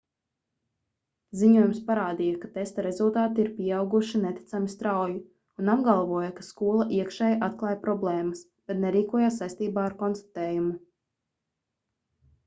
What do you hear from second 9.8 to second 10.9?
ar konstatējumu